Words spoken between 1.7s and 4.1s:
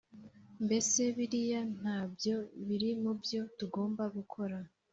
nabyo birimubyo tugomba